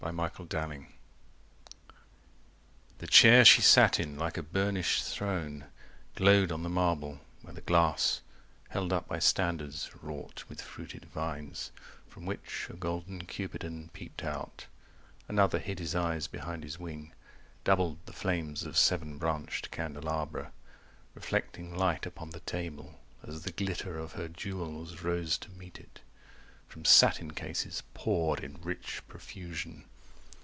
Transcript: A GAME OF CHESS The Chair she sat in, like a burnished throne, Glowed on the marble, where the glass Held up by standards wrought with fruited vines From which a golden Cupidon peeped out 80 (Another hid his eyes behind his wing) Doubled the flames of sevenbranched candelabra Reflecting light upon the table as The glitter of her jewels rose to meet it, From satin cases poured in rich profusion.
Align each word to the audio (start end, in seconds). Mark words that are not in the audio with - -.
A 0.03 0.07
GAME 0.07 0.19
OF 0.19 0.31
CHESS 0.49 0.81
The 2.97 3.05
Chair 3.05 3.45
she 3.45 3.61
sat 3.61 3.99
in, 3.99 4.17
like 4.17 4.35
a 4.35 4.41
burnished 4.41 5.03
throne, 5.05 5.65
Glowed 6.15 6.51
on 6.51 6.63
the 6.63 6.69
marble, 6.69 7.19
where 7.43 7.53
the 7.53 7.61
glass 7.61 8.21
Held 8.69 8.91
up 8.91 9.07
by 9.07 9.19
standards 9.19 9.91
wrought 10.01 10.43
with 10.49 10.59
fruited 10.59 11.05
vines 11.05 11.71
From 12.09 12.25
which 12.25 12.65
a 12.71 12.73
golden 12.73 13.27
Cupidon 13.27 13.91
peeped 13.93 14.23
out 14.23 14.65
80 15.25 15.25
(Another 15.29 15.59
hid 15.59 15.77
his 15.77 15.93
eyes 15.93 16.25
behind 16.25 16.63
his 16.63 16.79
wing) 16.79 17.13
Doubled 17.63 17.99
the 18.07 18.11
flames 18.11 18.63
of 18.63 18.77
sevenbranched 18.77 19.69
candelabra 19.69 20.51
Reflecting 21.13 21.75
light 21.77 22.07
upon 22.07 22.31
the 22.31 22.39
table 22.41 22.99
as 23.21 23.43
The 23.43 23.51
glitter 23.51 23.99
of 23.99 24.13
her 24.13 24.27
jewels 24.27 25.03
rose 25.03 25.37
to 25.37 25.51
meet 25.51 25.77
it, 25.79 25.99
From 26.67 26.85
satin 26.85 27.31
cases 27.33 27.83
poured 27.93 28.39
in 28.43 28.59
rich 28.63 29.03
profusion. 29.07 29.85